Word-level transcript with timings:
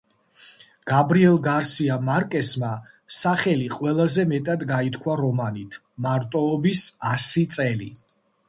გაბრიელ 0.91 1.35
გარსია 1.47 1.97
მარკესმა 2.07 2.71
სახელი 3.19 3.69
ყველაზე 3.75 4.27
მეტად 4.33 4.67
გაითქვა 4.73 5.19
რომანით 5.23 5.79
„მარტოობის 6.09 6.87
ასი 7.15 7.49
წელი“. 7.59 7.95